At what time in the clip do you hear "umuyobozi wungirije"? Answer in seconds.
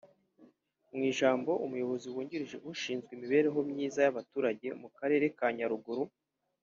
1.65-2.57